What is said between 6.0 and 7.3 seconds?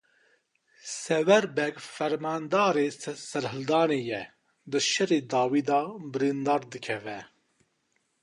birîndar dikeve.